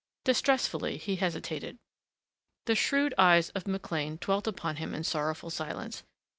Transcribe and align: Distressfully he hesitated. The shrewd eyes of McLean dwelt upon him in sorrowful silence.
Distressfully 0.23 0.97
he 0.97 1.17
hesitated. 1.17 1.77
The 2.65 2.73
shrewd 2.73 3.13
eyes 3.19 3.49
of 3.51 3.67
McLean 3.67 4.17
dwelt 4.19 4.47
upon 4.47 4.77
him 4.77 4.95
in 4.95 5.03
sorrowful 5.03 5.51
silence. 5.51 6.01